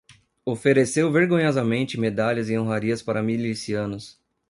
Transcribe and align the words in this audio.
Ofereceu 0.43 1.11
vergonhosamente 1.11 1.95
medalhas 1.99 2.49
e 2.49 2.57
honrarias 2.57 3.03
para 3.03 3.21
milicianos 3.21 4.19